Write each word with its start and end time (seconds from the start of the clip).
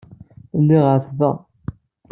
Lliɣ 0.61 0.85
ɛetbeɣ. 0.93 1.35